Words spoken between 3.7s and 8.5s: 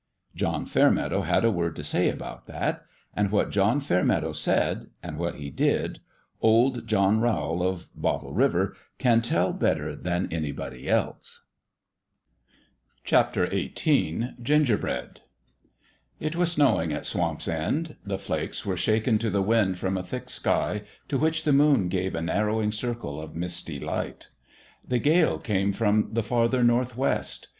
Fairmeadow said and what he did old John Rowl, of Bottle